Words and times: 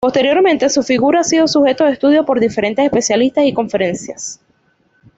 Posteriormente 0.03 0.67
su 0.71 0.81
figura 0.81 1.19
ha 1.19 1.23
sido 1.23 1.47
sujeto 1.47 1.83
de 1.85 1.91
estudio 1.91 2.25
por 2.25 2.39
diferentes 2.39 2.83
especialistas 2.83 3.45
y 3.45 3.53
conferencias 3.53 4.41